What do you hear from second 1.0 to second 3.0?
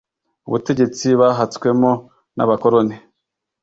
bahatswemo n abakoloni